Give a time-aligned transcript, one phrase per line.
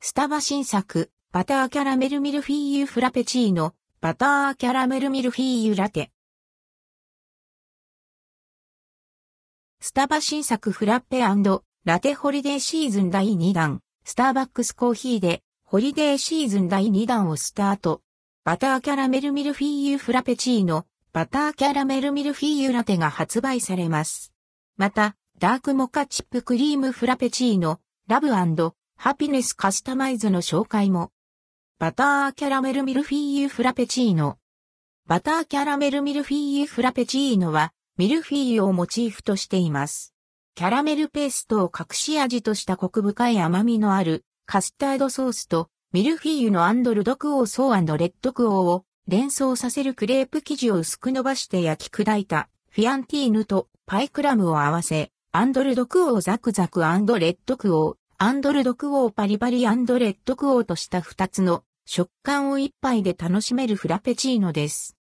[0.00, 6.12] スタバ新作、バターキャラメルミルフィーユフラペチーノ、バターキャラメルミルフィーユラテ。
[9.80, 11.24] スタバ新作フラッペ
[11.84, 18.02] ラテホリデーシーズン第2弾、スターバックスコーヒーで、ホリデーシーズン第2弾をスタート。
[18.44, 24.32] バターキャラメルミルフィーユフラペチーノ、バターキャラメルミルフィーユラテが発売されます。
[24.76, 28.28] また、ダークモカチップクリームフラペチーノ、Love
[29.00, 31.12] Happiness カスタマイズの紹介も。
[31.78, 34.38] バターキャラメルミルフィーユフラペチーノ。
[35.06, 40.14] バターキャラメルミルフィーユフラペチーノは、ミルフィーユをモチーフとしています。
[40.56, 64.96] キャラメルペーストを隠し味としたコク深い甘みのあるカスタードソースとミルフィーユの and ldquo 層 rdquo を連想させるクレープ生地を薄く伸ばして焼き砕いたフィアンティーヌとパイクラムを合わせ、 and ldquo ザクザク rdquo and ldquo パリパリ and rdquo とした二つの食感を一杯で楽しめるフラペチーノです。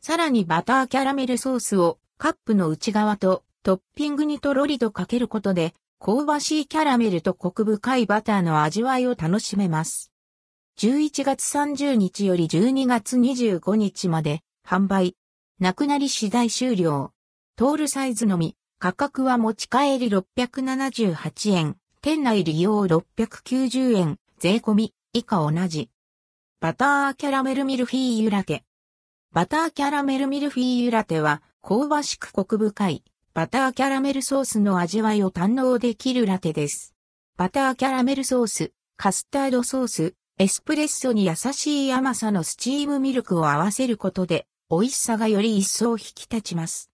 [0.00, 10.10] さらにバターキャラメルソースをカップの内側とトッピングにとろりとかけることで香ばしいキャラメルとコク深いバターの味わいを楽しめます。
[10.78, 15.14] 11月30日より12月25日まで販売。
[15.60, 17.12] なくなり次第終了。
[17.56, 18.56] トールサイズのみ。
[18.78, 21.76] 価格は持ち帰り678円。
[22.06, 25.90] 店内利用690円、税込み、以下同じ。
[26.60, 28.62] バターキャラメルミルフィーユラテ。
[29.32, 33.02] バターキャラメルミルフィーユラテは、香ばしくコク深い、
[33.34, 36.94] バターキャラメルソースの味わいを堪能できるラテです。
[37.36, 46.88] バターキャラメルソース、カスタードソース、エスプレッソに優しい甘さのスチームミルクを合わせることで、美味しさがより一層引き立ちます。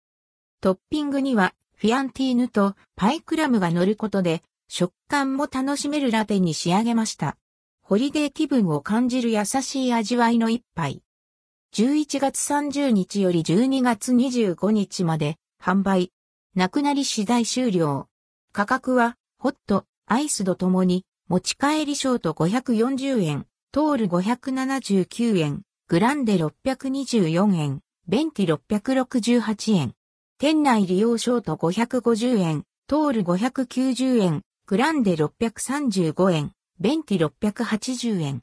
[0.60, 7.36] トッピングには、フィアンティーヌとパイクラムが乗ることで、食感も楽しめるラテに仕上げました。
[7.82, 11.02] ホリデー気分を感じる優しい味わいの一杯。
[11.74, 16.12] 11月30日より12月25日まで販売。
[16.54, 18.08] なくなり次第終了。
[18.52, 29.94] 価格は、ホット、アイスとともに、持ち帰りショート540円、トール579円、グランデ624円、ベンティ668円。
[30.38, 38.42] 店内利用ショート550円、トール590円、グランデ635円、ベンティ680円。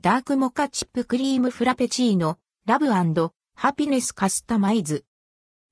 [0.00, 5.04] ダークモカチップクリームフラペチーノ、 Love Happiness カスタマイズ。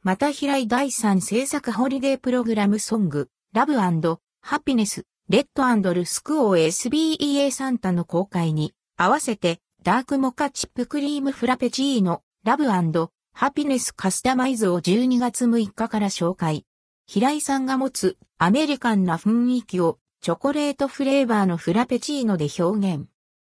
[0.03, 16.67] また平井大さん制作ホリデープログラムソング、ラブハピネス、レッドルスクオー SBEA サンタの公開に合わせてダークモカチップクリームフラペチーノ、 Love Happiness カスタマイズを12月6日から紹介。
[17.09, 23.06] 平井さんが持つアメリカンな雰囲気をチョコレートフレーバーのフラペチーノで表現。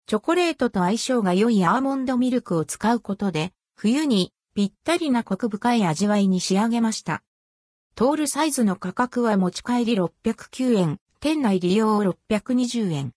[0.06, 7.22] チョコレートと相性が良いアーモンドミルクを使うことで、冬にぴったりなコク深い味わいに仕上げました。
[7.94, 13.14] トールサイズの価格は持ち帰り609円、店内利用620円。